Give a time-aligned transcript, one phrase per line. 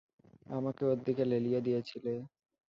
[0.49, 2.13] আমাকে ওর দিকে লেলিয়ে দিয়েছিলে।